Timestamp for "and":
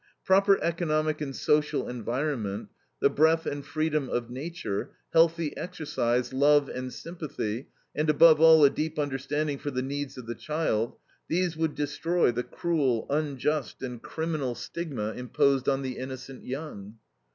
1.21-1.35, 3.45-3.63, 6.67-6.91, 7.93-8.09, 13.83-14.01